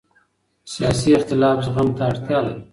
سیاسي 0.73 1.09
اختلاف 1.17 1.57
زغم 1.65 1.87
ته 1.97 2.03
اړتیا 2.11 2.39
لري 2.45 2.61